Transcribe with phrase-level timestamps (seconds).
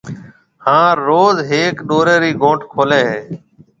[0.65, 3.21] ھان روز ھيَََڪ ڏورَي رِي گھونٺ کولَي ھيََََ